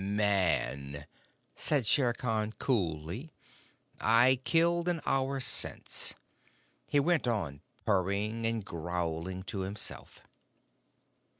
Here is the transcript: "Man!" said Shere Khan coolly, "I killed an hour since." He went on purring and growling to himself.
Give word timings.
"Man!" 0.03 1.05
said 1.55 1.85
Shere 1.85 2.11
Khan 2.13 2.53
coolly, 2.57 3.29
"I 3.99 4.39
killed 4.43 4.87
an 4.89 4.99
hour 5.05 5.39
since." 5.39 6.15
He 6.87 6.99
went 6.99 7.27
on 7.27 7.61
purring 7.85 8.43
and 8.47 8.65
growling 8.65 9.43
to 9.43 9.59
himself. 9.59 10.21